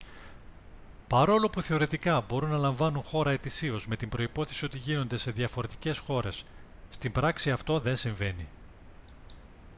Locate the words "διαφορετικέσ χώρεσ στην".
5.31-7.11